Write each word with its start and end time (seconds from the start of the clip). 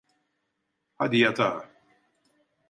Hadi 0.97 1.17
yatağa. 1.17 1.69